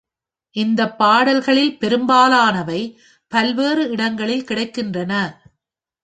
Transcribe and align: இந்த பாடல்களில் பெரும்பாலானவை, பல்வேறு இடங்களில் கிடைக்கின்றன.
இந்த 0.55 0.81
பாடல்களில் 0.91 1.77
பெரும்பாலானவை, 1.77 2.79
பல்வேறு 3.31 3.89
இடங்களில் 3.89 4.43
கிடைக்கின்றன. 4.43 5.13